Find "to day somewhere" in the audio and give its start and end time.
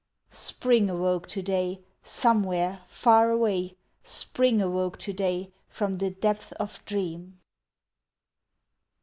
1.27-2.81